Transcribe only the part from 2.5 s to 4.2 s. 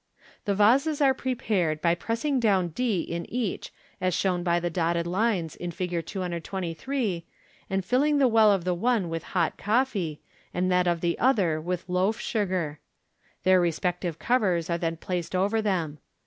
d in each as